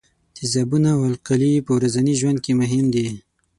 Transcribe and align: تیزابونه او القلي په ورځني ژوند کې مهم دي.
تیزابونه 0.35 0.89
او 0.97 1.01
القلي 1.11 1.53
په 1.65 1.71
ورځني 1.77 2.13
ژوند 2.19 2.37
کې 2.45 2.51
مهم 2.61 2.85
دي. 2.93 3.07